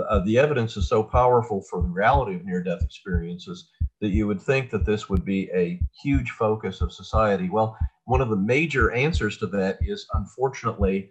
[0.00, 4.26] uh, the evidence is so powerful for the reality of near death experiences that you
[4.26, 7.48] would think that this would be a huge focus of society.
[7.50, 11.10] Well, one of the major answers to that is unfortunately,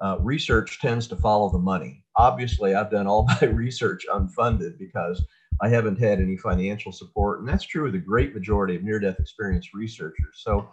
[0.00, 2.04] uh, research tends to follow the money.
[2.16, 5.22] Obviously, I've done all my research unfunded because
[5.60, 7.40] I haven't had any financial support.
[7.40, 10.40] And that's true of the great majority of near death experience researchers.
[10.42, 10.68] So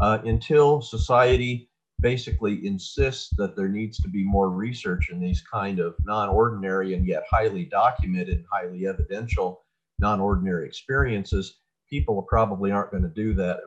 [0.00, 1.69] uh, until society
[2.00, 7.06] basically insists that there needs to be more research in these kind of non-ordinary and
[7.06, 9.62] yet highly documented, highly evidential
[9.98, 11.56] non-ordinary experiences,
[11.90, 13.60] people probably aren't going to do that.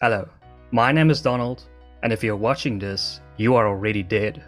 [0.00, 0.28] Hello,
[0.72, 1.64] my name is Donald,
[2.02, 4.42] and if you're watching this, you are already dead.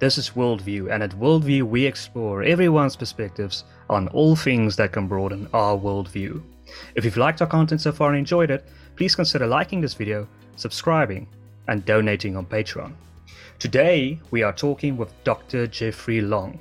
[0.00, 5.08] This is Worldview, and at Worldview, we explore everyone's perspectives on all things that can
[5.08, 6.40] broaden our worldview.
[6.94, 10.28] If you've liked our content so far and enjoyed it, please consider liking this video,
[10.54, 11.26] subscribing,
[11.66, 12.92] and donating on Patreon.
[13.58, 15.66] Today, we are talking with Dr.
[15.66, 16.60] Jeffrey Long.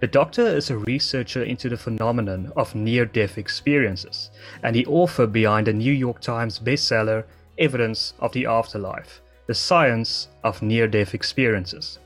[0.00, 4.30] The doctor is a researcher into the phenomenon of near death experiences
[4.62, 7.24] and the author behind the New York Times bestseller
[7.56, 11.98] Evidence of the Afterlife The Science of Near Death Experiences.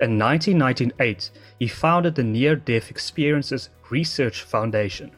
[0.00, 5.10] In 1998, he founded the Near Death Experiences Research Foundation,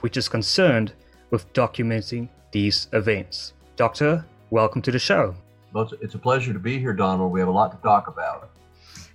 [0.00, 0.92] which is concerned
[1.30, 3.52] with documenting these events.
[3.76, 5.34] Doctor, welcome to the show.
[5.72, 7.32] Well, it's a pleasure to be here, Donald.
[7.32, 8.50] We have a lot to talk about.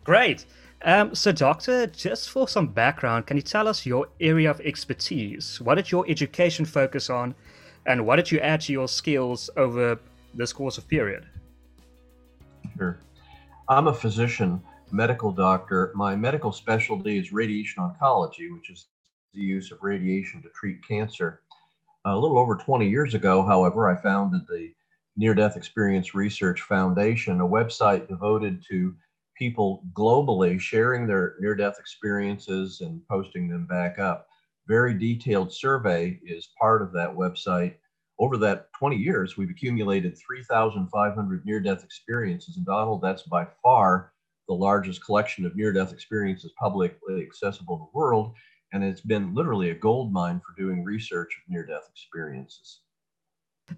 [0.04, 0.46] Great.
[0.84, 5.60] Um, so, Doctor, just for some background, can you tell us your area of expertise?
[5.60, 7.34] What did your education focus on,
[7.86, 10.00] and what did you add to your skills over
[10.34, 11.26] this course of period?
[12.78, 13.00] Sure.
[13.68, 14.62] I'm a physician,
[14.96, 15.92] medical doctor.
[15.96, 18.88] My medical specialty is radiation oncology, which is
[19.34, 21.42] the use of radiation to treat cancer.
[22.06, 24.72] A little over 20 years ago, however, I founded the
[25.18, 28.96] Near Death Experience Research Foundation, a website devoted to
[29.38, 34.28] people globally sharing their near death experiences and posting them back up.
[34.68, 37.76] Very detailed survey is part of that website
[38.20, 42.56] over that 20 years, we've accumulated 3,500 near death experiences.
[42.56, 44.14] And Donald, that's by far
[44.48, 48.34] the largest collection of near death experiences publicly accessible in the world.
[48.74, 52.82] And it's been literally a gold mine for doing research of near death experiences.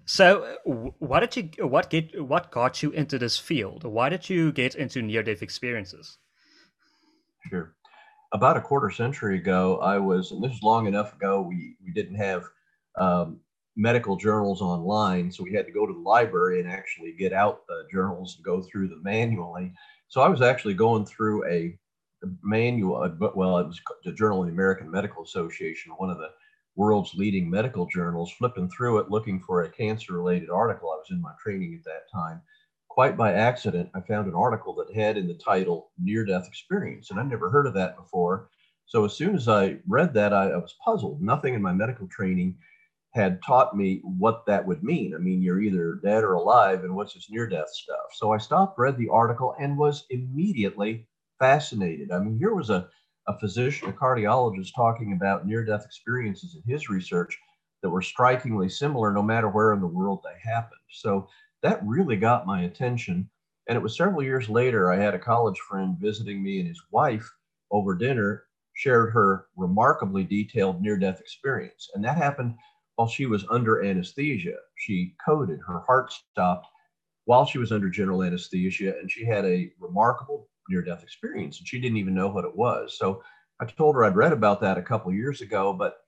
[0.04, 3.84] So, what did you what get what got you into this field?
[3.84, 6.18] Why did you get into near death experiences?
[7.48, 7.74] Sure.
[8.32, 11.92] About a quarter century ago, I was, and this is long enough ago, we, we
[11.92, 12.44] didn't have
[12.98, 13.40] um,
[13.74, 15.30] medical journals online.
[15.30, 18.44] So we had to go to the library and actually get out the journals and
[18.44, 19.72] go through them manually.
[20.08, 21.78] So I was actually going through a,
[22.42, 26.30] manual, well, it was the Journal of the American Medical Association, one of the
[26.74, 30.90] world's leading medical journals, flipping through it looking for a cancer related article.
[30.90, 32.40] I was in my training at that time.
[32.88, 37.10] Quite by accident, I found an article that had in the title near death experience,
[37.10, 38.48] and I'd never heard of that before.
[38.86, 41.22] So as soon as I read that, I, I was puzzled.
[41.22, 42.56] Nothing in my medical training
[43.12, 45.14] had taught me what that would mean.
[45.14, 48.12] I mean, you're either dead or alive, and what's this near death stuff?
[48.14, 51.08] So I stopped, read the article, and was immediately
[51.38, 52.12] fascinated.
[52.12, 52.88] I mean, here was a,
[53.26, 57.38] a physician, a cardiologist, talking about near death experiences in his research
[57.82, 60.80] that were strikingly similar no matter where in the world they happened.
[60.90, 61.28] So
[61.62, 63.30] that really got my attention.
[63.68, 66.82] And it was several years later, I had a college friend visiting me, and his
[66.90, 67.28] wife
[67.70, 68.44] over dinner
[68.74, 71.90] shared her remarkably detailed near death experience.
[71.94, 72.54] And that happened
[72.98, 74.56] while she was under anesthesia.
[74.74, 76.66] She coded, her heart stopped
[77.26, 81.68] while she was under general anesthesia, and she had a remarkable near death experience, and
[81.68, 82.98] she didn't even know what it was.
[82.98, 83.22] So
[83.60, 85.98] I told her I'd read about that a couple years ago, but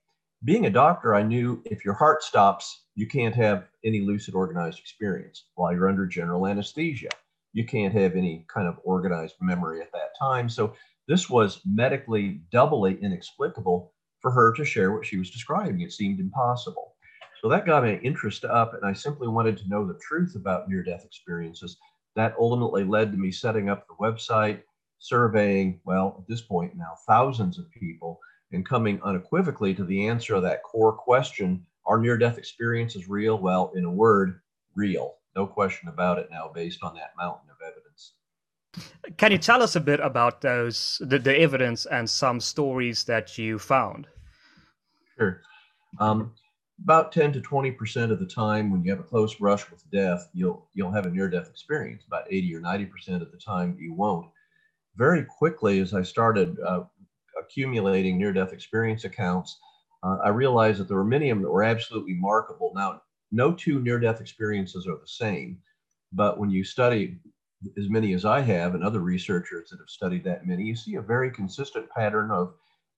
[0.43, 4.79] being a doctor, I knew if your heart stops, you can't have any lucid organized
[4.79, 7.09] experience while you're under general anesthesia.
[7.53, 10.49] You can't have any kind of organized memory at that time.
[10.49, 10.73] So
[11.07, 15.81] this was medically doubly inexplicable for her to share what she was describing.
[15.81, 16.95] It seemed impossible.
[17.41, 20.69] So that got my interest up, and I simply wanted to know the truth about
[20.69, 21.77] near death experiences.
[22.15, 24.61] That ultimately led to me setting up the website,
[24.99, 28.19] surveying, well, at this point now, thousands of people,
[28.51, 33.39] and coming unequivocally to the answer of that core question Are near death experiences real?
[33.39, 34.39] Well, in a word,
[34.75, 35.15] real.
[35.35, 37.90] No question about it now, based on that mountain of evidence.
[39.17, 43.37] Can you tell us a bit about those, the, the evidence and some stories that
[43.37, 44.07] you found?
[45.17, 45.41] Sure.
[45.99, 46.33] Um,
[46.83, 49.87] about 10 to 20 percent of the time when you have a close brush with
[49.91, 53.37] death you'll you'll have a near death experience about 80 or 90 percent of the
[53.37, 54.25] time you won't
[54.95, 56.81] very quickly as i started uh,
[57.39, 59.59] accumulating near death experience accounts
[60.03, 62.71] uh, I realized that there were many of them that were absolutely remarkable.
[62.75, 63.01] Now,
[63.31, 65.59] no two near death experiences are the same,
[66.11, 67.19] but when you study
[67.77, 70.95] as many as I have and other researchers that have studied that many, you see
[70.95, 72.53] a very consistent pattern of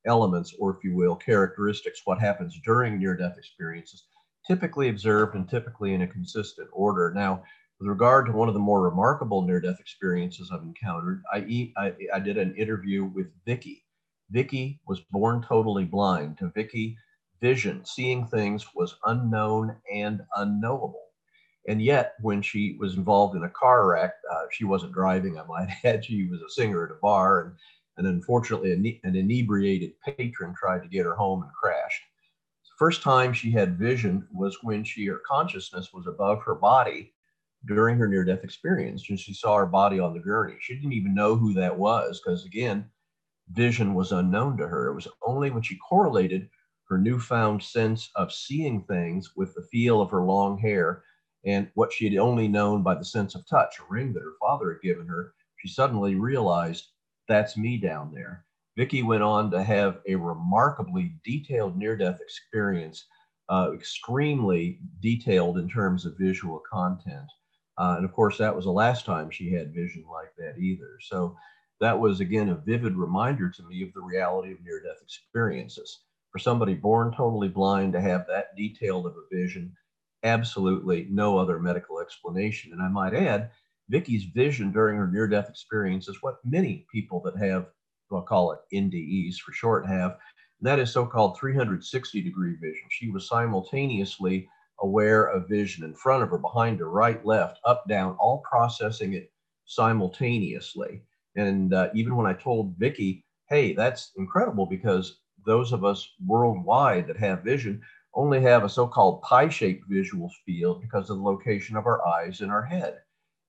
[0.05, 4.05] elements, or if you will, characteristics, what happens during near death experiences,
[4.47, 7.11] typically observed and typically in a consistent order.
[7.15, 7.43] Now,
[7.79, 11.93] with regard to one of the more remarkable near death experiences I've encountered, I, I,
[12.13, 13.85] I did an interview with Vicky.
[14.29, 16.37] Vicky was born totally blind.
[16.39, 16.97] To Vicky,
[17.41, 21.12] vision, seeing things was unknown and unknowable.
[21.67, 25.45] And yet, when she was involved in a car wreck, uh, she wasn't driving, I
[25.45, 26.03] might add.
[26.03, 27.53] She was a singer at a bar, and,
[27.97, 32.01] and unfortunately, an inebriated patron tried to get her home and crashed.
[32.65, 37.13] The first time she had vision was when she, her consciousness was above her body
[37.65, 40.57] during her near death experience, and she saw her body on the gurney.
[40.59, 42.89] She didn't even know who that was because, again,
[43.51, 44.87] vision was unknown to her.
[44.87, 46.49] It was only when she correlated
[46.89, 51.03] her newfound sense of seeing things with the feel of her long hair
[51.45, 54.35] and what she had only known by the sense of touch, a ring that her
[54.39, 56.87] father had given her, she suddenly realized
[57.27, 58.45] that's me down there.
[58.77, 63.05] Vicky went on to have a remarkably detailed near-death experience,
[63.49, 67.29] uh, extremely detailed in terms of visual content.
[67.77, 70.97] Uh, and of course, that was the last time she had vision like that either.
[71.01, 71.35] So
[71.81, 75.99] that was, again, a vivid reminder to me of the reality of near-death experiences.
[76.31, 79.75] For somebody born totally blind to have that detailed of a vision
[80.23, 82.71] absolutely no other medical explanation.
[82.73, 83.51] And I might add,
[83.89, 87.67] Vicky's vision during her near death experience is what many people that have,
[88.09, 90.17] we'll call it NDEs for short, have.
[90.61, 92.87] that is so called 360 degree vision.
[92.89, 94.47] She was simultaneously
[94.79, 99.13] aware of vision in front of her, behind her, right, left, up, down, all processing
[99.13, 99.31] it
[99.65, 101.01] simultaneously.
[101.35, 107.07] And uh, even when I told Vicky, hey, that's incredible because those of us worldwide
[107.07, 107.81] that have vision,
[108.15, 112.51] only have a so-called pie-shaped visual field because of the location of our eyes and
[112.51, 112.99] our head.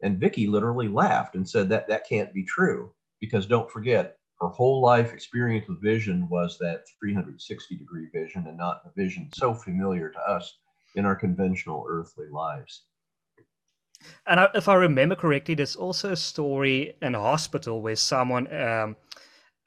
[0.03, 4.49] And Vicky literally laughed and said that that can't be true because don't forget, her
[4.49, 9.55] whole life experience with vision was that 360 degree vision and not the vision so
[9.55, 10.59] familiar to us
[10.97, 12.83] in our conventional earthly lives.
[14.27, 18.97] And if I remember correctly, there's also a story in a hospital where someone um,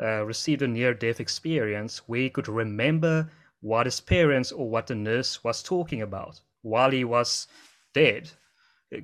[0.01, 3.31] uh, received a near death experience where he could remember
[3.61, 7.47] what his parents or what the nurse was talking about while he was
[7.93, 8.29] dead.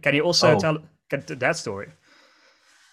[0.02, 0.60] Can you also oh.
[0.60, 0.78] tell
[1.10, 1.90] that story?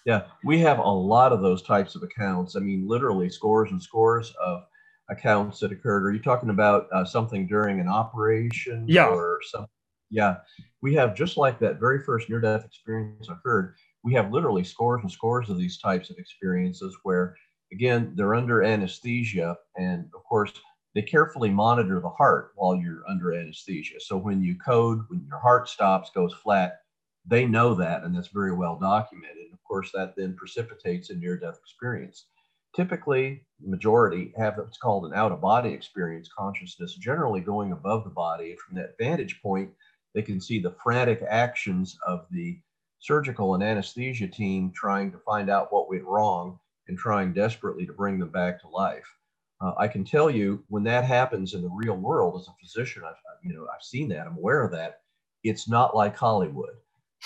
[0.07, 2.57] Yeah, we have a lot of those types of accounts.
[2.57, 4.63] I mean, literally scores and scores of
[5.11, 6.07] accounts that occurred.
[6.07, 8.87] Are you talking about uh, something during an operation?
[8.89, 9.09] Yeah.
[9.09, 9.69] Or something?
[10.11, 10.37] Yeah,
[10.83, 13.77] we have just like that very first near death experience occurred.
[14.03, 17.37] We have literally scores and scores of these types of experiences where,
[17.73, 19.57] again, they're under anesthesia.
[19.77, 20.53] And of course,
[20.95, 24.01] they carefully monitor the heart while you're under anesthesia.
[24.01, 26.81] So when you code, when your heart stops, goes flat,
[27.27, 29.53] they know that, and that's very well documented.
[29.53, 32.27] Of course, that then precipitates a near death experience.
[32.75, 38.05] Typically, the majority have what's called an out of body experience consciousness, generally going above
[38.05, 38.51] the body.
[38.51, 39.71] And from that vantage point,
[40.15, 42.59] they can see the frantic actions of the
[43.01, 46.59] surgical and anesthesia team trying to find out what went wrong
[46.89, 49.07] and trying desperately to bring them back to life.
[49.61, 53.03] Uh, I can tell you when that happens in the real world as a physician,
[53.07, 55.01] I've, you know, I've seen that, I'm aware of that.
[55.45, 56.75] It's not like Hollywood.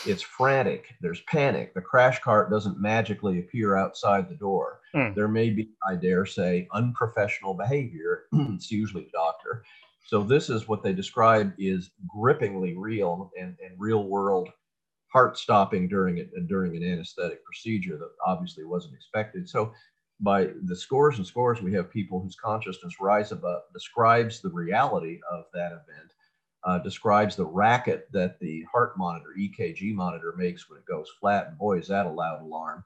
[0.07, 0.87] It's frantic.
[1.01, 1.73] There's panic.
[1.75, 4.81] The crash cart doesn't magically appear outside the door.
[4.95, 5.15] Mm.
[5.15, 8.25] There may be, I dare say, unprofessional behavior.
[8.33, 9.65] it's usually the doctor.
[10.07, 14.51] So this is what they describe is grippingly real and, and real world
[15.15, 19.49] heart stopping during it during an anesthetic procedure that obviously wasn't expected.
[19.49, 19.73] So
[20.21, 25.21] by the scores and scores, we have people whose consciousness rise above, describes the reality
[25.31, 26.13] of that event,
[26.65, 31.49] uh, describes the racket that the heart monitor, EKG monitor, makes when it goes flat.
[31.49, 32.85] And boy, is that a loud alarm.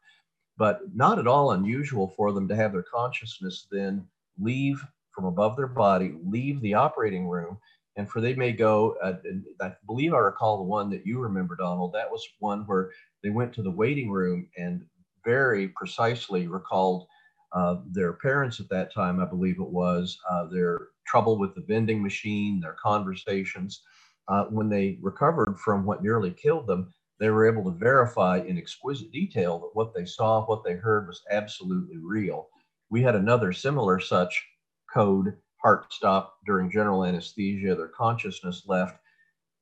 [0.57, 4.07] But not at all unusual for them to have their consciousness then
[4.41, 7.59] leave from above their body, leave the operating room,
[7.97, 8.97] and for they may go.
[9.03, 9.15] Uh,
[9.61, 11.93] I believe I recall the one that you remember, Donald.
[11.93, 12.91] That was one where
[13.23, 14.85] they went to the waiting room and
[15.25, 17.07] very precisely recalled
[17.53, 21.63] uh, their parents at that time, I believe it was, uh, their trouble with the
[21.63, 23.83] vending machine, their conversations.
[24.29, 28.59] Uh, when they recovered from what nearly killed them, they were able to verify in
[28.59, 32.49] exquisite detail that what they saw, what they heard was absolutely real.
[32.91, 34.45] We had another similar such
[34.93, 37.75] code heart stop during general anesthesia.
[37.75, 38.99] Their consciousness left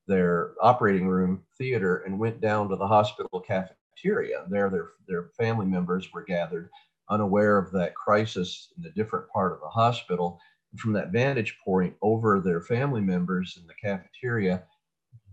[0.09, 4.47] their operating room theater and went down to the hospital cafeteria.
[4.51, 6.71] There, their, their family members were gathered
[7.11, 10.41] unaware of that crisis in a different part of the hospital.
[10.79, 14.63] from that vantage point over their family members in the cafeteria,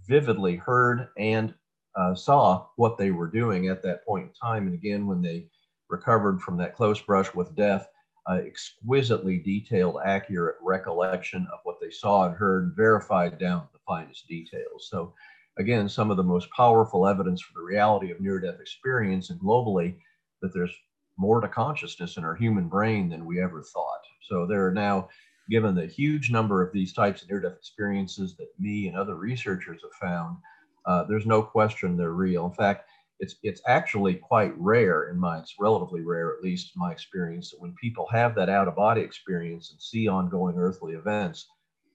[0.07, 1.53] vividly heard and
[1.95, 4.67] uh, saw what they were doing at that point in time.
[4.67, 5.47] And again, when they
[5.89, 7.87] recovered from that close brush with death,
[8.29, 13.79] uh, exquisitely detailed, accurate recollection of what they saw and heard, verified down to the
[13.85, 14.87] finest details.
[14.89, 15.13] So,
[15.57, 19.39] again, some of the most powerful evidence for the reality of near death experience and
[19.39, 19.95] globally
[20.41, 20.73] that there's
[21.17, 24.01] more to consciousness in our human brain than we ever thought.
[24.27, 25.09] So, there are now,
[25.49, 29.15] given the huge number of these types of near death experiences that me and other
[29.15, 30.37] researchers have found,
[30.85, 32.45] uh, there's no question they're real.
[32.45, 32.89] In fact,
[33.19, 37.61] it's it's actually quite rare in my it's relatively rare at least my experience that
[37.61, 41.47] when people have that out of body experience and see ongoing earthly events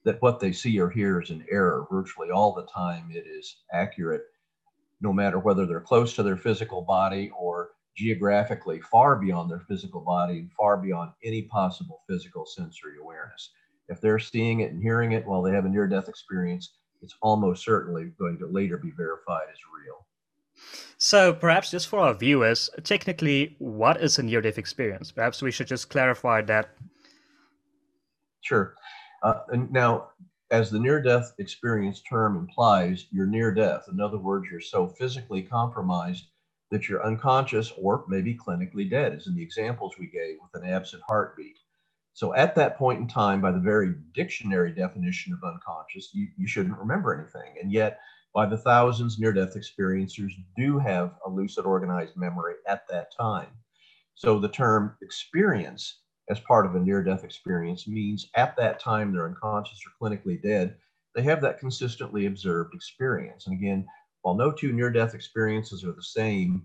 [0.05, 3.57] that what they see or hear is an error virtually all the time it is
[3.73, 4.23] accurate
[5.01, 9.99] no matter whether they're close to their physical body or geographically far beyond their physical
[9.99, 13.51] body and far beyond any possible physical sensory awareness
[13.89, 17.15] if they're seeing it and hearing it while they have a near death experience it's
[17.21, 20.05] almost certainly going to later be verified as real
[20.97, 25.11] so perhaps just for our viewers, technically, what is a near-death experience?
[25.11, 26.71] Perhaps we should just clarify that.
[28.41, 28.75] Sure.
[29.23, 29.39] Uh,
[29.71, 30.09] now,
[30.51, 33.85] as the near-death experience term implies, you're near death.
[33.91, 36.25] In other words, you're so physically compromised
[36.71, 40.69] that you're unconscious or maybe clinically dead, as in the examples we gave with an
[40.69, 41.57] absent heartbeat.
[42.13, 46.47] So at that point in time, by the very dictionary definition of unconscious, you, you
[46.47, 47.55] shouldn't remember anything.
[47.61, 47.99] And yet,
[48.33, 53.49] by the thousands near death experiencers do have a lucid organized memory at that time.
[54.15, 59.11] So the term experience as part of a near death experience means at that time
[59.11, 60.75] they're unconscious or clinically dead,
[61.15, 63.47] they have that consistently observed experience.
[63.47, 63.87] And again,
[64.21, 66.63] while no two near death experiences are the same,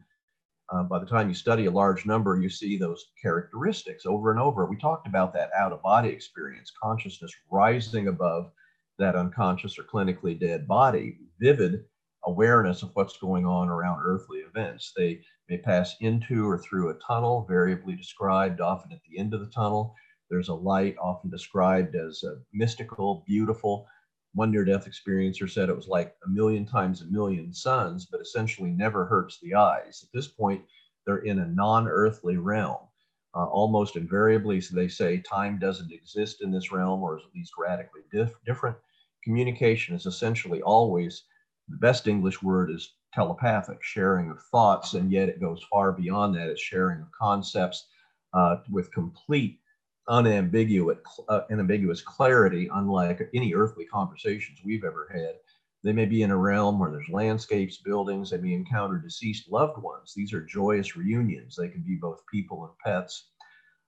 [0.70, 4.40] uh, by the time you study a large number, you see those characteristics over and
[4.40, 4.66] over.
[4.66, 8.50] We talked about that out of body experience, consciousness rising above
[8.98, 11.84] that unconscious or clinically dead body, vivid
[12.26, 14.92] awareness of what's going on around earthly events.
[14.96, 19.40] They may pass into or through a tunnel, variably described, often at the end of
[19.40, 19.94] the tunnel.
[20.30, 23.86] There's a light, often described as mystical, beautiful.
[24.34, 28.20] One near death experiencer said it was like a million times a million suns, but
[28.20, 30.02] essentially never hurts the eyes.
[30.02, 30.64] At this point,
[31.06, 32.88] they're in a non earthly realm.
[33.36, 37.34] Uh, almost invariably, so they say time doesn't exist in this realm, or is at
[37.34, 38.76] least radically dif- different.
[39.24, 41.24] Communication is essentially always
[41.68, 46.34] the best English word is telepathic, sharing of thoughts, and yet it goes far beyond
[46.34, 46.48] that.
[46.48, 47.86] It's sharing of concepts
[48.34, 49.60] uh, with complete
[50.08, 55.34] unambiguous, uh, unambiguous clarity, unlike any earthly conversations we've ever had.
[55.82, 59.80] They may be in a realm where there's landscapes, buildings, they may encounter deceased loved
[59.82, 60.14] ones.
[60.14, 61.56] These are joyous reunions.
[61.56, 63.30] They can be both people and pets.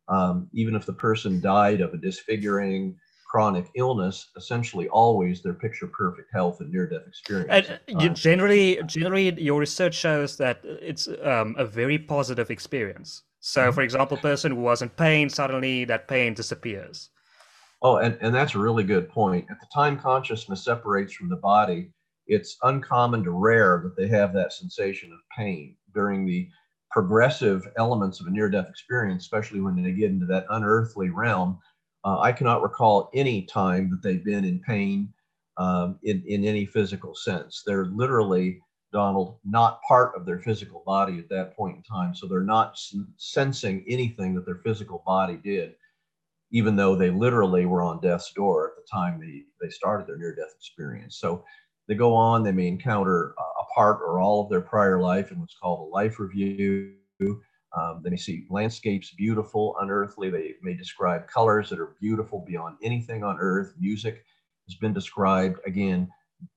[0.08, 2.96] Um, even if the person died of a disfiguring,
[3.28, 7.68] chronic illness, essentially always their picture perfect health and near death experience.
[7.88, 13.22] And uh, generally, generally, your research shows that it's um, a very positive experience.
[13.48, 17.10] So, for example, person who was in pain, suddenly that pain disappears.
[17.80, 19.46] Oh, and, and that's a really good point.
[19.48, 21.92] At the time consciousness separates from the body,
[22.26, 26.48] it's uncommon to rare that they have that sensation of pain during the
[26.90, 31.60] progressive elements of a near death experience, especially when they get into that unearthly realm.
[32.04, 35.12] Uh, I cannot recall any time that they've been in pain
[35.56, 37.62] um, in, in any physical sense.
[37.64, 38.60] They're literally,
[38.92, 42.14] Donald, not part of their physical body at that point in time.
[42.14, 42.78] So they're not
[43.16, 45.74] sensing anything that their physical body did
[46.52, 50.16] even though they literally were on death's door at the time they, they started their
[50.16, 51.18] near death experience.
[51.18, 51.44] So
[51.88, 55.40] they go on, they may encounter a part or all of their prior life in
[55.40, 56.94] what's called a life review.
[57.20, 60.30] Um, they may see landscapes beautiful, unearthly.
[60.30, 63.74] They may describe colors that are beautiful beyond anything on earth.
[63.78, 64.24] Music
[64.68, 66.08] has been described, again,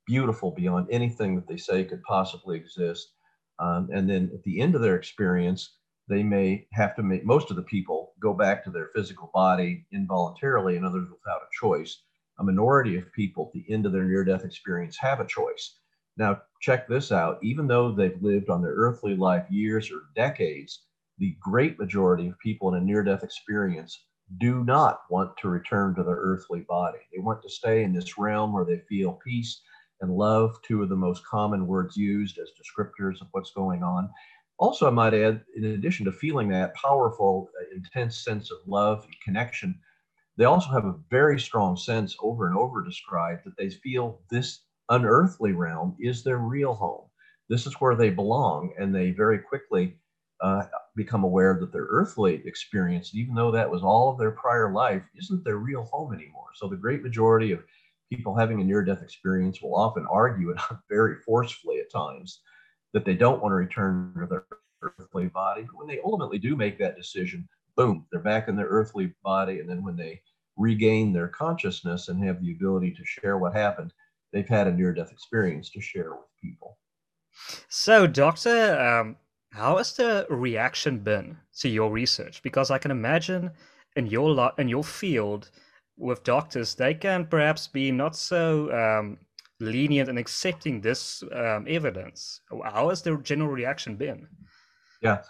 [0.06, 3.14] beautiful beyond anything that they say could possibly exist.
[3.60, 5.76] Um, and then at the end of their experience,
[6.08, 9.86] they may have to make most of the people go back to their physical body
[9.94, 12.02] involuntarily and others without a choice.
[12.40, 15.78] A minority of people at the end of their near death experience have a choice.
[16.18, 17.38] Now, check this out.
[17.44, 20.86] Even though they've lived on their earthly life years or decades,
[21.18, 24.06] the great majority of people in a near death experience
[24.38, 27.00] do not want to return to their earthly body.
[27.12, 29.62] They want to stay in this realm where they feel peace
[30.02, 34.10] and love, two of the most common words used as descriptors of what's going on.
[34.58, 39.04] Also, I might add, in addition to feeling that powerful, uh, intense sense of love
[39.06, 39.80] and connection,
[40.38, 44.62] they also have a very strong sense over and over described that they feel this
[44.90, 47.06] unearthly realm is their real home.
[47.50, 49.98] This is where they belong, and they very quickly,
[50.42, 50.64] uh,
[50.96, 55.04] become aware that their earthly experience, even though that was all of their prior life,
[55.16, 56.48] isn't their real home anymore.
[56.56, 57.64] So the great majority of
[58.12, 60.58] people having a near death experience will often argue it
[60.90, 62.42] very forcefully at times
[62.94, 64.46] that they don't want to return to their
[64.82, 65.64] earthly body.
[65.64, 69.60] But when they ultimately do make that decision, boom, they're back in their earthly body.
[69.60, 70.22] And then when they
[70.58, 73.94] regain their consciousness and have the ability to share what happened,
[74.34, 76.78] they've had a near death experience to share with people.
[77.68, 79.16] So, Doctor, um,
[79.52, 82.42] how has the reaction been to your research?
[82.44, 83.52] Because I can imagine
[83.96, 85.50] in your lo- in your field
[85.98, 89.18] with doctors, they can perhaps be not so um,
[89.60, 92.42] lenient in accepting this um, evidence.
[92.64, 94.28] How has the general reaction been?
[95.02, 95.24] Yeah,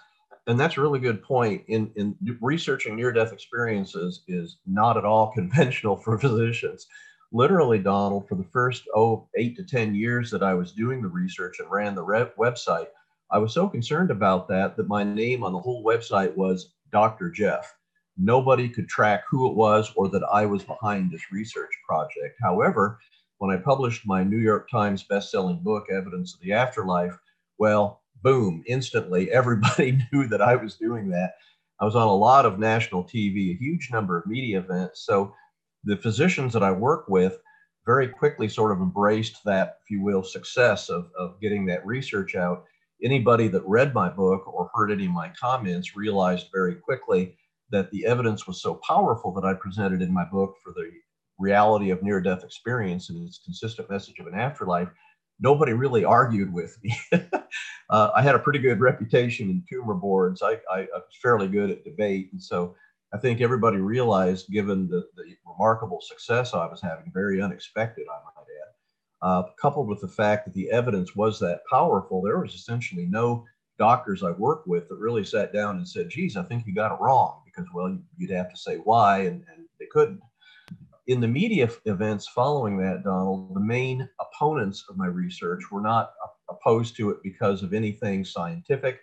[0.48, 1.64] and that's a really good point.
[1.68, 6.88] In in researching near death experiences is not at all conventional for physicians.
[7.32, 11.08] Literally, Donald, for the first oh eight to ten years that I was doing the
[11.08, 12.06] research and ran the
[12.38, 12.88] website,
[13.32, 17.30] I was so concerned about that that my name on the whole website was Dr.
[17.30, 17.76] Jeff.
[18.18, 22.38] Nobody could track who it was or that I was behind this research project.
[22.42, 23.00] However,
[23.38, 27.18] when I published my New York Times best-selling book, Evidence of the Afterlife,
[27.58, 31.34] well, boom, instantly everybody knew that I was doing that.
[31.80, 35.06] I was on a lot of national TV, a huge number of media events.
[35.06, 35.34] So
[35.86, 37.38] the physicians that I work with
[37.86, 42.36] very quickly sort of embraced that, if you will, success of, of getting that research
[42.36, 42.66] out.
[43.04, 47.36] Anybody that read my book or heard any of my comments realized very quickly
[47.72, 50.90] that the evidence was so powerful that I presented in my book for the
[51.38, 54.90] reality of near death experience and its consistent message of an afterlife
[55.40, 56.98] nobody really argued with me.
[57.90, 60.42] uh, I had a pretty good reputation in tumor boards.
[60.42, 62.30] I, I, I, was fairly good at debate.
[62.32, 62.76] And so
[63.14, 68.20] I think everybody realized, given the, the remarkable success I was having, very unexpected, I
[68.24, 68.74] might add,
[69.22, 73.46] uh, coupled with the fact that the evidence was that powerful, there was essentially no
[73.78, 76.94] doctors I worked with that really sat down and said, geez, I think you got
[76.94, 77.42] it wrong.
[77.46, 80.20] Because, well, you'd have to say why, and, and they couldn't
[81.10, 86.12] in the media events following that, Donald, the main opponents of my research were not
[86.50, 89.00] opposed to it because of anything scientific,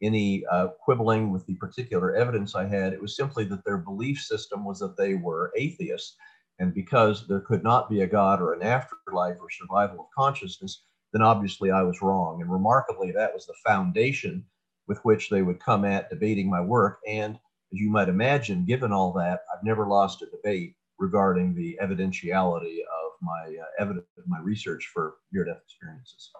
[0.00, 2.92] any uh, quibbling with the particular evidence I had.
[2.92, 6.14] It was simply that their belief system was that they were atheists.
[6.58, 10.82] And because there could not be a God or an afterlife or survival of consciousness,
[11.12, 12.42] then obviously I was wrong.
[12.42, 14.44] And remarkably, that was the foundation
[14.88, 16.98] with which they would come at debating my work.
[17.06, 17.34] And
[17.72, 22.78] as you might imagine, given all that, I've never lost a debate regarding the evidentiality
[22.80, 26.30] of my uh, evidence, my research for near-death experiences.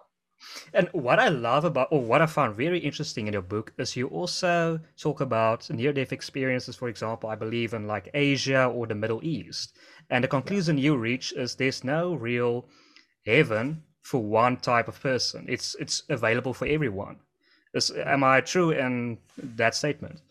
[0.73, 3.95] And what I love about, or what I found very interesting in your book, is
[3.95, 8.87] you also talk about near death experiences, for example, I believe in like Asia or
[8.87, 9.77] the Middle East.
[10.09, 10.85] And the conclusion yeah.
[10.85, 12.67] you reach is there's no real
[13.25, 17.17] heaven for one type of person, it's, it's available for everyone.
[17.73, 20.21] Is, am I true in that statement?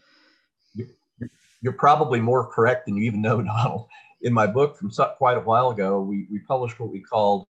[1.60, 3.88] You're probably more correct than you even know, Donald
[4.22, 7.46] in my book from quite a while ago, we, we published what we called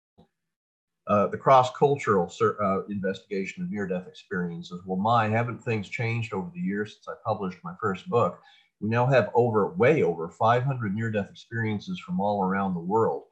[1.09, 4.83] uh, the cross-cultural uh, investigation of near-death experiences.
[4.85, 8.41] Well, my, haven't things changed over the years since I published my first book?
[8.81, 13.25] We now have over, way over 500 near-death experiences from all around the world.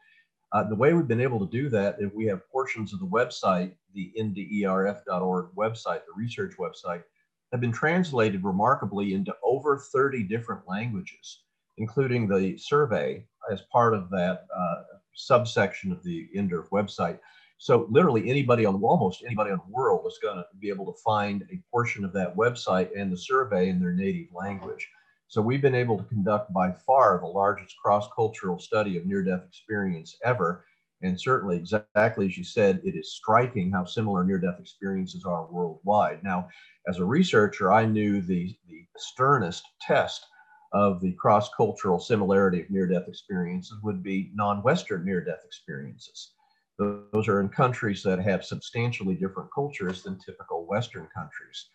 [0.52, 3.06] Uh, the way we've been able to do that is we have portions of the
[3.06, 7.02] website, the nderf.org website, the research website,
[7.50, 11.40] have been translated remarkably into over 30 different languages
[11.78, 14.82] including the survey as part of that uh,
[15.14, 17.18] subsection of the NDERF website.
[17.58, 21.00] So literally anybody on almost anybody in the world is going to be able to
[21.04, 24.88] find a portion of that website and the survey in their native language.
[25.28, 30.16] So we've been able to conduct by far the largest cross-cultural study of near-death experience
[30.24, 30.64] ever.
[31.02, 36.22] And certainly, exactly as you said, it is striking how similar near-death experiences are worldwide.
[36.22, 36.48] Now,
[36.86, 40.26] as a researcher, I knew the, the sternest test
[40.72, 45.42] of the cross cultural similarity of near death experiences would be non Western near death
[45.44, 46.33] experiences.
[46.78, 51.68] Those are in countries that have substantially different cultures than typical Western countries.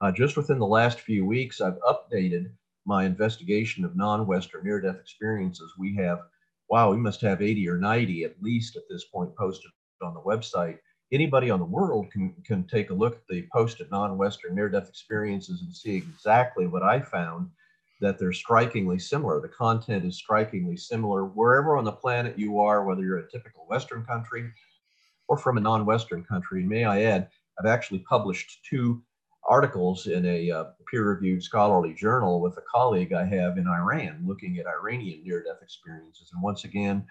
[0.00, 2.50] Uh, just within the last few weeks, I've updated
[2.86, 5.72] my investigation of non Western near death experiences.
[5.78, 6.20] We have,
[6.70, 9.70] wow, we must have 80 or 90 at least at this point posted
[10.02, 10.78] on the website.
[11.12, 14.68] Anybody on the world can, can take a look at the posted non Western near
[14.68, 17.50] death experiences and see exactly what I found
[18.00, 19.40] that they're strikingly similar.
[19.40, 23.66] The content is strikingly similar wherever on the planet you are, whether you're a typical
[23.68, 24.50] Western country
[25.28, 26.62] or from a non Western country.
[26.62, 27.28] May I add,
[27.58, 29.02] I've actually published two
[29.48, 34.24] articles in a uh, peer reviewed scholarly journal with a colleague I have in Iran
[34.26, 36.30] looking at Iranian near death experiences.
[36.32, 37.04] And once again,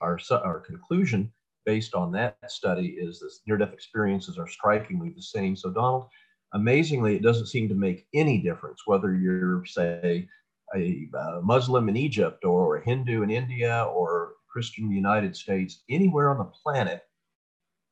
[0.00, 1.32] our, our conclusion
[1.64, 5.56] based on that study is that near death experiences are strikingly the same.
[5.56, 6.06] So, Donald,
[6.52, 10.28] amazingly, it doesn't seem to make any difference whether you're, say,
[10.74, 15.36] a uh, Muslim in Egypt or a Hindu in India or Christian in the United
[15.36, 17.02] States, anywhere on the planet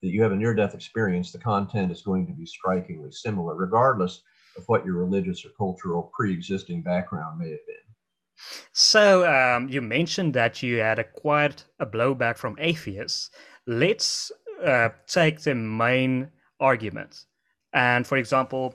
[0.03, 3.55] that you have a near death experience, the content is going to be strikingly similar,
[3.55, 4.23] regardless
[4.57, 7.77] of what your religious or cultural pre existing background may have been.
[8.73, 13.31] So, um, you mentioned that you had acquired a blowback from atheists.
[13.67, 14.31] Let's
[14.63, 16.29] uh, take the main
[16.61, 17.25] argument.
[17.73, 18.75] And for example,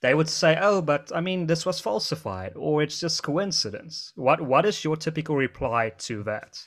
[0.00, 4.40] they would say, "Oh, but I mean, this was falsified, or it's just coincidence." What
[4.40, 6.66] What is your typical reply to that?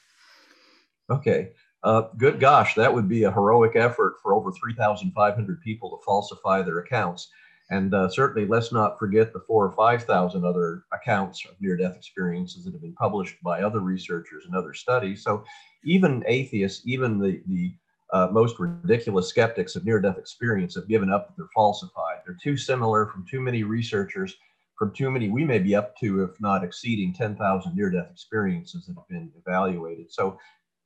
[1.10, 1.52] Okay,
[1.84, 6.62] uh, good gosh, that would be a heroic effort for over 3,500 people to falsify
[6.62, 7.30] their accounts.
[7.70, 11.96] And uh, certainly, let's not forget the four or 5,000 other accounts of near death
[11.96, 15.24] experiences that have been published by other researchers and other studies.
[15.24, 15.46] So,
[15.86, 17.74] even atheists, even the, the
[18.12, 22.17] uh, most ridiculous skeptics of near death experience have given up that they're falsified.
[22.26, 24.36] They're too similar from too many researchers,
[24.78, 28.88] from too many, we may be up to, if not exceeding 10,000 near death experiences
[28.88, 30.12] that have been evaluated.
[30.12, 30.39] So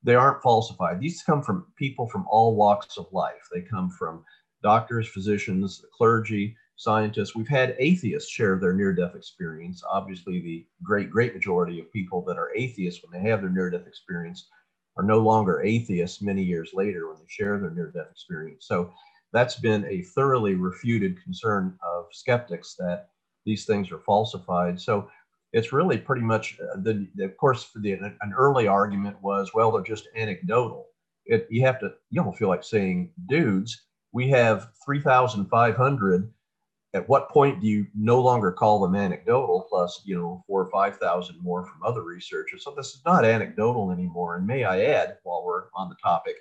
[0.04, 1.00] they aren't falsified.
[1.00, 3.48] These come from people from all walks of life.
[3.54, 4.24] They come from
[4.62, 7.36] doctors, physicians, clergy, scientists.
[7.36, 9.82] We've had atheists share their near death experience.
[9.90, 13.70] Obviously, the great, great majority of people that are atheists when they have their near
[13.70, 14.50] death experience
[14.98, 18.66] are no longer atheists many years later when they share their near death experience.
[18.68, 18.92] So
[19.34, 23.10] that's been a thoroughly refuted concern of skeptics that
[23.46, 24.80] these things are falsified.
[24.80, 25.10] So
[25.56, 29.54] it's really pretty much uh, the, the of course for the, an early argument was
[29.54, 30.88] well they're just anecdotal
[31.26, 36.32] it, you have to you don't feel like saying dudes we have 3500
[36.96, 40.72] at what point do you no longer call them anecdotal plus you know four or
[40.72, 44.84] five thousand more from other researchers so this is not anecdotal anymore and may i
[44.86, 46.36] add while we're on the topic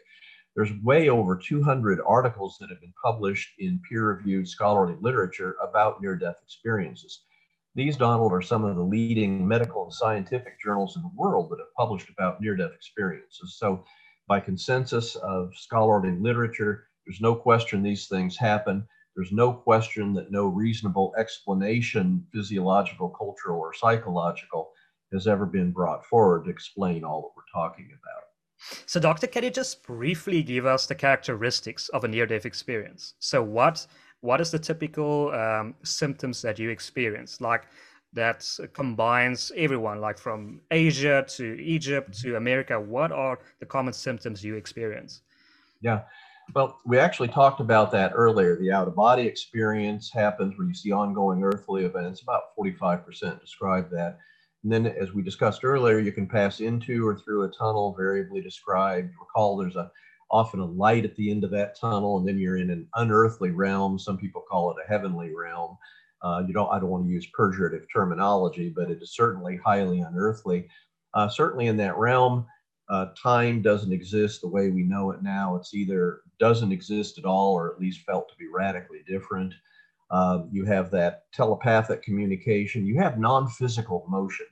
[0.54, 6.36] there's way over 200 articles that have been published in peer-reviewed scholarly literature about near-death
[6.42, 7.24] experiences
[7.76, 11.58] these, Donald, are some of the leading medical and scientific journals in the world that
[11.58, 13.56] have published about near death experiences.
[13.58, 13.84] So,
[14.28, 18.86] by consensus of scholarly literature, there's no question these things happen.
[19.16, 24.70] There's no question that no reasonable explanation, physiological, cultural, or psychological,
[25.12, 28.24] has ever been brought forward to explain all that we're talking about.
[28.87, 33.14] So, Doctor, can you just briefly give us the characteristics of a near death experience?
[33.20, 33.87] So, what
[34.24, 37.66] what is the typical um, symptoms that you experience like
[38.14, 44.42] that combines everyone like from asia to egypt to america what are the common symptoms
[44.42, 45.20] you experience
[45.83, 46.03] yeah
[46.54, 50.74] well we actually talked about that earlier the out of body experience happens where you
[50.74, 54.18] see ongoing earthly events about 45% describe that
[54.62, 58.40] and then as we discussed earlier you can pass into or through a tunnel variably
[58.42, 59.90] described recall there's a
[60.35, 63.52] often a light at the end of that tunnel, and then you're in an unearthly
[63.52, 63.98] realm.
[63.98, 65.78] Some people call it a heavenly realm.
[66.22, 66.68] Uh, you don't.
[66.72, 70.68] I don't want to use pejorative terminology, but it is certainly highly unearthly.
[71.14, 72.46] Uh, certainly in that realm,
[72.88, 75.56] uh, time doesn't exist the way we know it now.
[75.56, 79.54] It's either doesn't exist at all, or at least felt to be radically different.
[80.10, 82.86] Um, you have that telepathic communication.
[82.86, 84.46] You have non-physical motion.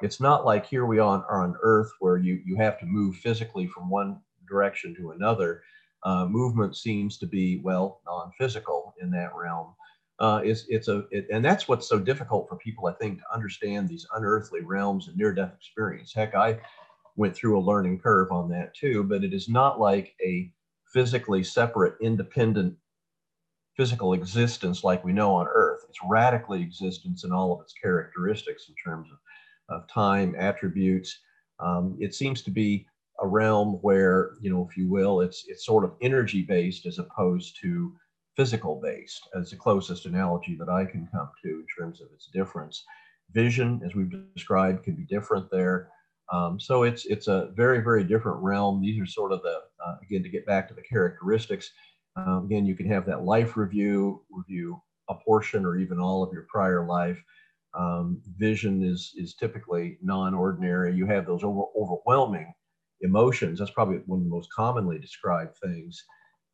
[0.00, 3.66] It's not like here we are on Earth where you you have to move physically
[3.66, 5.62] from one direction to another.
[6.04, 9.74] Uh, movement seems to be well non-physical in that realm.
[10.18, 13.24] Uh, it's, it's a it, and that's what's so difficult for people I think to
[13.34, 16.12] understand these unearthly realms and near-death experience.
[16.14, 16.60] Heck, I
[17.16, 20.50] went through a learning curve on that too, but it is not like a
[20.92, 22.76] physically separate, independent
[23.76, 25.80] physical existence like we know on Earth.
[25.88, 31.18] It's radically existence in all of its characteristics in terms of, of time, attributes.
[31.60, 32.86] Um, it seems to be
[33.20, 36.98] a realm where, you know, if you will, it's it's sort of energy based as
[36.98, 37.94] opposed to
[38.36, 42.28] physical based as the closest analogy that I can come to in terms of its
[42.32, 42.84] difference.
[43.32, 45.88] Vision, as we've described, can be different there.
[46.32, 48.80] Um, so it's it's a very very different realm.
[48.80, 51.70] These are sort of the uh, again to get back to the characteristics.
[52.16, 56.32] Um, again, you can have that life review, review a portion or even all of
[56.32, 57.22] your prior life.
[57.78, 60.94] Um, vision is is typically non-ordinary.
[60.94, 62.52] You have those over, overwhelming
[63.00, 63.58] emotions.
[63.58, 66.04] That's probably one of the most commonly described things.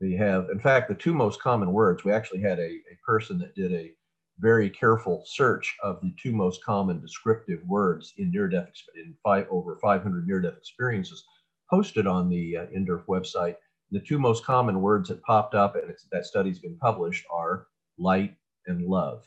[0.00, 2.04] We have, in fact, the two most common words.
[2.04, 3.92] We actually had a, a person that did a
[4.38, 9.78] very careful search of the two most common descriptive words in near-death in five, over
[9.82, 11.24] 500 near-death experiences
[11.70, 13.56] posted on the uh, NDERF website.
[13.90, 17.66] The two most common words that popped up, and that study's been published, are
[17.98, 19.26] light and love.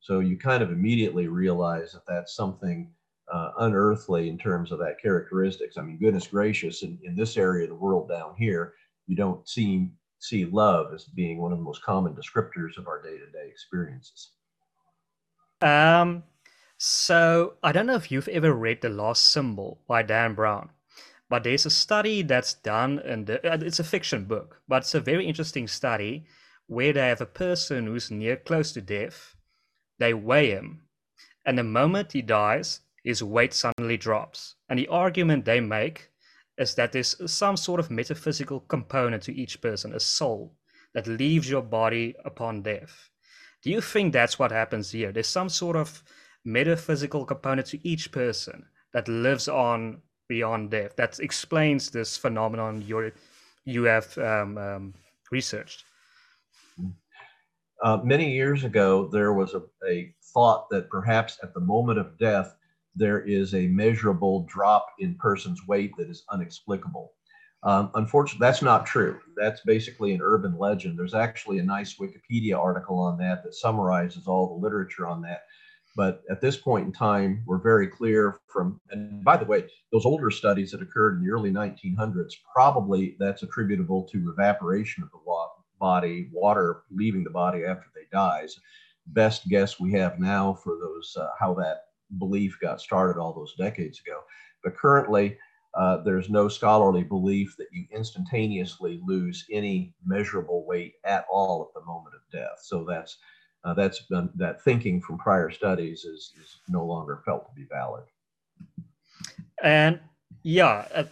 [0.00, 2.90] So you kind of immediately realize that that's something
[3.32, 5.76] uh, unearthly in terms of that characteristics.
[5.76, 8.74] I mean, goodness gracious, in, in this area of the world down here,
[9.06, 13.02] you don't seem see love as being one of the most common descriptors of our
[13.02, 14.30] day-to-day experiences.
[15.62, 16.24] Um,
[16.76, 20.70] so I don't know if you've ever read The Last Symbol by Dan Brown,
[21.30, 25.00] but there's a study that's done, and uh, it's a fiction book, but it's a
[25.00, 26.26] very interesting study
[26.66, 29.36] where they have a person who's near close to death.
[30.00, 30.82] They weigh him,
[31.46, 34.56] and the moment he dies, his weight suddenly drops.
[34.68, 36.10] And the argument they make
[36.58, 40.56] is that there's some sort of metaphysical component to each person, a soul
[40.92, 43.10] that leaves your body upon death.
[43.62, 45.12] Do you think that's what happens here?
[45.12, 46.02] There's some sort of
[46.44, 53.12] metaphysical component to each person that lives on beyond death that explains this phenomenon you
[53.64, 54.94] you have um, um,
[55.30, 55.84] researched.
[57.84, 62.16] Uh, many years ago, there was a, a thought that perhaps at the moment of
[62.18, 62.54] death,
[62.94, 67.12] there is a measurable drop in person's weight that is unexplicable.
[67.64, 69.20] Um, unfortunately, that's not true.
[69.36, 70.98] That's basically an urban legend.
[70.98, 75.42] There's actually a nice Wikipedia article on that that summarizes all the literature on that.
[75.94, 80.06] But at this point in time, we're very clear from, and by the way, those
[80.06, 85.18] older studies that occurred in the early 1900s, probably that's attributable to evaporation of the
[85.78, 88.46] body, water leaving the body after they die.
[89.08, 91.82] Best guess we have now for those, uh, how that
[92.18, 94.20] belief got started all those decades ago.
[94.64, 95.36] But currently,
[95.74, 101.80] uh, there's no scholarly belief that you instantaneously lose any measurable weight at all at
[101.80, 102.58] the moment of death.
[102.62, 103.18] So that's
[103.64, 104.04] uh, that's
[104.34, 108.04] that thinking from prior studies is, is no longer felt to be valid.
[109.62, 110.00] And
[110.42, 111.04] yeah, uh,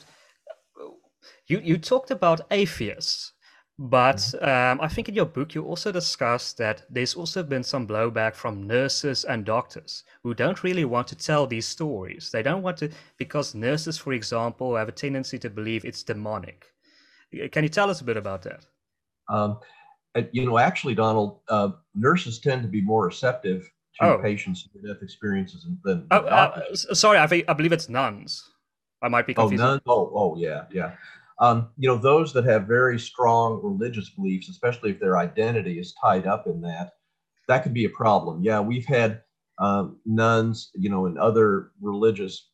[1.47, 3.33] you you talked about atheists
[3.83, 4.45] but mm-hmm.
[4.45, 8.35] um, I think in your book, you also discussed that there's also been some blowback
[8.35, 12.31] from nurses and doctors who don't really want to tell these stories.
[12.31, 16.67] They don't want to, because nurses, for example, have a tendency to believe it's demonic.
[17.53, 18.67] Can you tell us a bit about that?
[19.31, 19.61] Um,
[20.31, 23.63] you know, actually, Donald, uh, nurses tend to be more receptive
[23.99, 24.19] to oh.
[24.19, 28.47] patients' death experiences than, oh, uh, sorry, I, think, I believe it's nuns.
[29.01, 29.63] I might be confused.
[29.63, 29.81] Oh, nuns?
[29.87, 30.97] Oh, oh, yeah, yeah.
[31.41, 35.95] Um, you know, those that have very strong religious beliefs, especially if their identity is
[36.01, 36.93] tied up in that,
[37.49, 38.43] that could be a problem.
[38.43, 39.23] Yeah, we've had
[39.59, 42.51] um, nuns, you know, and other religious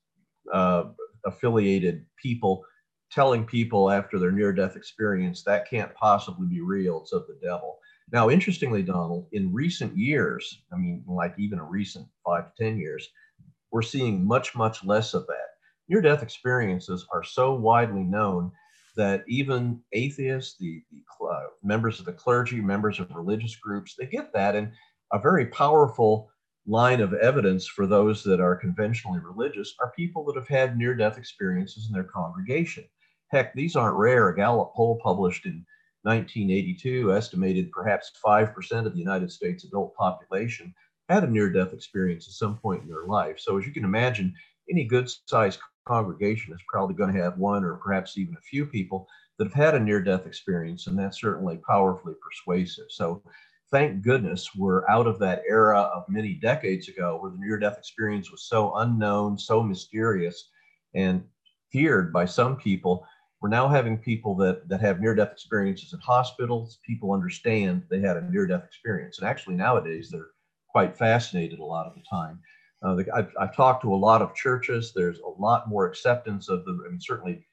[0.52, 0.84] uh,
[1.24, 2.64] affiliated people
[3.10, 7.38] telling people after their near death experience that can't possibly be real, it's of the
[7.42, 7.78] devil.
[8.12, 12.78] Now, interestingly, Donald, in recent years, I mean, like even a recent five to 10
[12.78, 13.08] years,
[13.72, 15.46] we're seeing much, much less of that.
[15.88, 18.52] Near death experiences are so widely known
[18.96, 24.06] that even atheists, the, the uh, members of the clergy, members of religious groups, they
[24.06, 24.56] get that.
[24.56, 24.72] And
[25.12, 26.30] a very powerful
[26.66, 30.94] line of evidence for those that are conventionally religious are people that have had near
[30.94, 32.84] death experiences in their congregation.
[33.28, 34.28] Heck, these aren't rare.
[34.28, 35.64] A Gallup poll published in
[36.02, 40.74] 1982 estimated perhaps 5% of the United States adult population
[41.08, 43.38] had a near death experience at some point in their life.
[43.38, 44.34] So, as you can imagine,
[44.70, 48.66] any good sized congregation is probably going to have one or perhaps even a few
[48.66, 52.86] people that have had a near death experience, and that's certainly powerfully persuasive.
[52.90, 53.22] So,
[53.70, 57.78] thank goodness we're out of that era of many decades ago where the near death
[57.78, 60.50] experience was so unknown, so mysterious,
[60.94, 61.24] and
[61.72, 63.06] feared by some people.
[63.40, 66.78] We're now having people that, that have near death experiences in hospitals.
[66.86, 69.18] People understand they had a near death experience.
[69.18, 70.30] And actually, nowadays, they're
[70.70, 72.40] quite fascinated a lot of the time.
[72.82, 74.92] Uh, the, I've, I've, talked to a lot of churches.
[74.94, 77.46] There's a lot more acceptance of the, I mean, certainly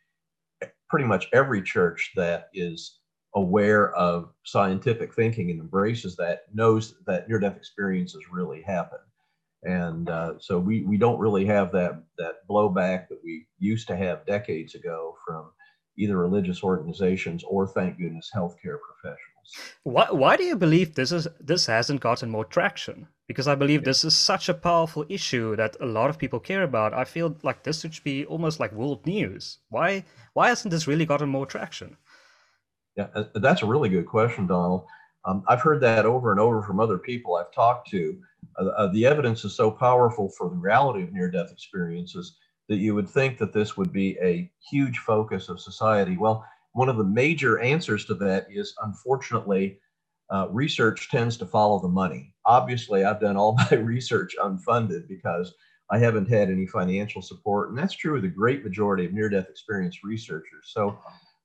[0.89, 2.99] pretty much every church that is
[3.35, 8.99] aware of scientific thinking and embraces that knows that near death experiences really happen.
[9.63, 13.95] And uh, so we, we don't really have that, that blowback that we used to
[13.95, 15.51] have decades ago from
[15.97, 19.19] either religious organizations or, thank goodness, healthcare professionals.
[19.83, 23.07] Why, why do you believe this is this hasn't gotten more traction?
[23.27, 26.63] Because I believe this is such a powerful issue that a lot of people care
[26.63, 26.93] about.
[26.93, 29.59] I feel like this should be almost like world news.
[29.69, 31.97] Why why hasn't this really gotten more traction?
[32.97, 34.85] Yeah, uh, that's a really good question, Donald.
[35.25, 38.19] Um, I've heard that over and over from other people I've talked to.
[38.59, 42.37] Uh, uh, the evidence is so powerful for the reality of near death experiences
[42.69, 46.17] that you would think that this would be a huge focus of society.
[46.17, 49.79] Well, one of the major answers to that is unfortunately,
[50.33, 52.33] uh, research tends to follow the money.
[52.45, 55.53] Obviously, I've done all my research unfunded because
[55.91, 57.69] I haven't had any financial support.
[57.69, 60.71] And that's true of the great majority of near death experience researchers.
[60.73, 60.97] So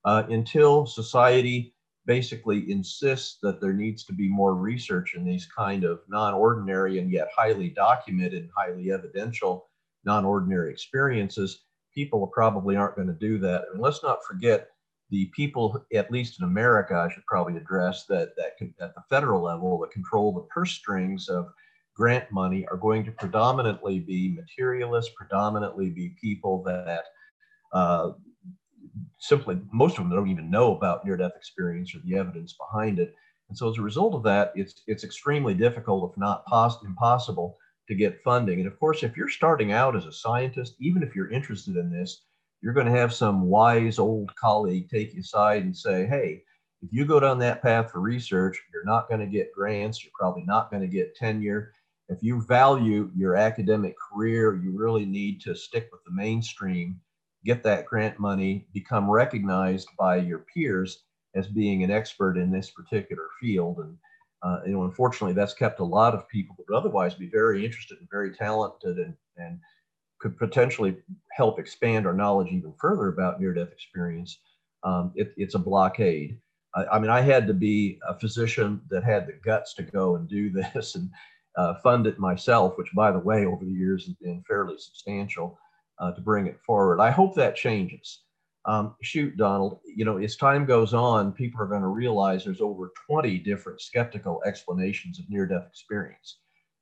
[0.05, 1.75] uh, until society
[2.07, 6.99] basically insists that there needs to be more research in these kind of non ordinary
[6.99, 9.69] and yet highly documented, highly evidential
[10.05, 13.65] non ordinary experiences, people probably aren't going to do that.
[13.71, 14.69] And let's not forget
[15.11, 19.43] the people, at least in America, I should probably address that, that at the federal
[19.43, 21.47] level that control the purse strings of
[21.97, 27.05] grant money are going to predominantly be materialists, predominantly be people that
[27.73, 28.11] uh,
[29.19, 32.99] simply, most of them don't even know about near death experience or the evidence behind
[32.99, 33.15] it.
[33.49, 37.57] And so as a result of that, it's, it's extremely difficult, if not pos- impossible,
[37.89, 38.61] to get funding.
[38.61, 41.91] And of course, if you're starting out as a scientist, even if you're interested in
[41.91, 42.25] this,
[42.61, 46.43] you're going to have some wise old colleague take you aside and say, hey,
[46.83, 50.13] if you go down that path for research, you're not going to get grants, you're
[50.19, 51.73] probably not going to get tenure.
[52.09, 57.01] If you value your academic career, you really need to stick with the mainstream,
[57.45, 62.71] get that grant money, become recognized by your peers as being an expert in this
[62.71, 63.79] particular field.
[63.79, 63.97] And
[64.43, 67.65] uh, you know, unfortunately, that's kept a lot of people who would otherwise be very
[67.65, 69.59] interested and very talented and, and
[70.21, 70.97] could potentially
[71.39, 74.41] help expand our knowledge even further about near death experience,
[74.83, 76.37] um, it, it's a blockade.
[76.75, 80.17] I, I, mean, I had to be a physician that had the guts to go
[80.17, 81.09] and do this and
[81.57, 85.57] uh, fund it myself, which, by the way, over the years has been fairly substantial
[86.01, 87.01] uh, to bring it forward.
[87.01, 88.25] I hope that changes.
[88.65, 92.61] Um, shoot, Donald, you know, as time goes on, people are going to realize there's
[92.61, 96.39] over 20 different skeptical explanations of near death experience.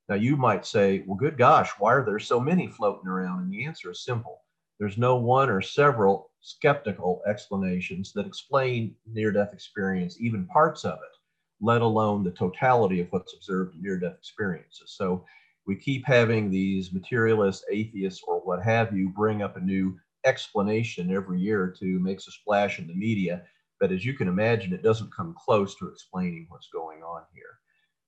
[0.08, 3.40] Now, you might say, well, good gosh, why are there so many floating around?
[3.40, 4.40] And the answer is simple
[4.78, 10.94] there's no one or several skeptical explanations that explain near death experience, even parts of
[10.94, 11.16] it,
[11.60, 14.94] let alone the totality of what's observed in near death experiences.
[14.96, 15.24] So
[15.66, 21.14] we keep having these materialists, atheists, or what have you bring up a new explanation
[21.14, 23.42] every year or two, makes a splash in the media.
[23.80, 27.42] But as you can imagine, it doesn't come close to explaining what's going on here.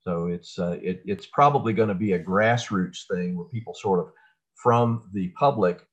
[0.00, 4.00] So it's uh, it, it's probably going to be a grassroots thing where people sort
[4.00, 4.12] of
[4.54, 5.86] from the public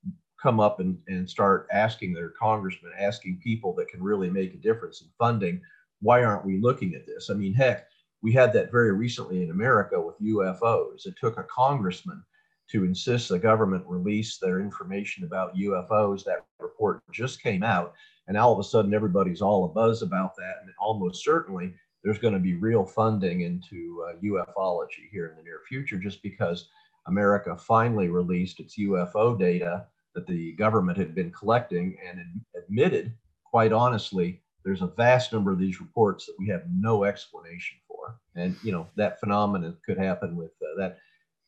[0.46, 4.58] come up and, and start asking their congressmen, asking people that can really make a
[4.58, 5.60] difference in funding,
[6.02, 7.32] why aren't we looking at this?
[7.32, 7.88] I mean, heck,
[8.22, 11.08] we had that very recently in America with UFOs.
[11.08, 12.24] It took a congressman
[12.70, 16.24] to insist the government release their information about UFOs.
[16.24, 17.96] That report just came out,
[18.28, 20.58] and all of a sudden everybody's all a buzz about that.
[20.62, 25.44] And almost certainly there's going to be real funding into uh, ufology here in the
[25.44, 26.70] near future just because
[27.08, 32.20] America finally released its UFO data that the government had been collecting and
[32.58, 37.78] admitted, quite honestly, there's a vast number of these reports that we have no explanation
[37.88, 38.18] for.
[38.36, 40.98] And, you know, that phenomenon could happen with uh, that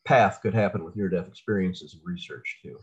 [0.04, 2.78] path could happen with near death experiences and research too.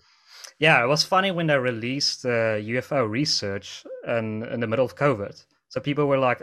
[0.59, 4.95] Yeah, it was funny when they released uh, UFO research in, in the middle of
[4.95, 5.43] COVID
[5.75, 6.41] so people were like,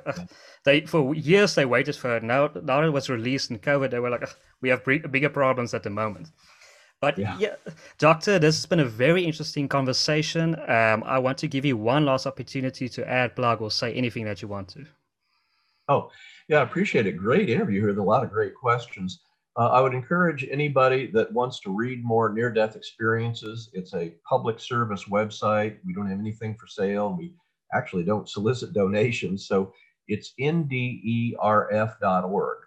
[0.64, 2.22] they for years they waited for it.
[2.22, 4.28] Now, now it was released in COVID, they were like,
[4.60, 6.28] we have bigger problems at the moment.
[7.02, 7.36] But yeah.
[7.36, 7.56] yeah.
[7.98, 10.54] Doctor, this has been a very interesting conversation.
[10.68, 14.24] Um, I want to give you one last opportunity to add, plug, or say anything
[14.26, 14.86] that you want to.
[15.88, 16.10] Oh,
[16.46, 17.16] yeah, I appreciate it.
[17.16, 17.88] Great interview here.
[17.88, 19.18] There's a lot of great questions.
[19.58, 23.68] Uh, I would encourage anybody that wants to read more near death experiences.
[23.72, 25.78] It's a public service website.
[25.84, 27.16] We don't have anything for sale.
[27.18, 27.34] We
[27.74, 29.48] actually don't solicit donations.
[29.48, 29.74] So
[30.06, 31.38] it's nderf.org.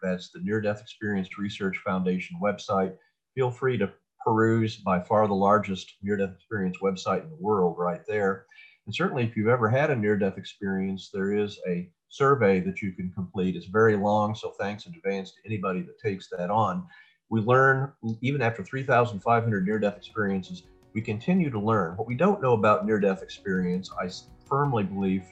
[0.03, 2.93] That's the Near Death Experience Research Foundation website.
[3.33, 3.93] Feel free to
[4.25, 8.47] peruse by far the largest near death experience website in the world right there.
[8.85, 12.81] And certainly, if you've ever had a near death experience, there is a survey that
[12.81, 13.55] you can complete.
[13.55, 16.87] It's very long, so thanks in advance to anybody that takes that on.
[17.29, 21.95] We learn, even after 3,500 near death experiences, we continue to learn.
[21.95, 24.09] What we don't know about near death experience, I
[24.47, 25.23] firmly believe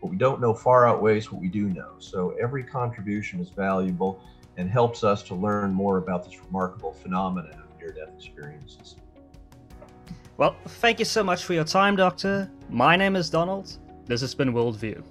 [0.00, 1.92] what we don't know far outweighs what we do know.
[1.98, 4.22] So every contribution is valuable
[4.56, 8.96] and helps us to learn more about this remarkable phenomenon near death experiences.
[10.36, 12.50] Well, thank you so much for your time, Doctor.
[12.68, 13.76] My name is Donald.
[14.06, 15.02] This has been Worldview.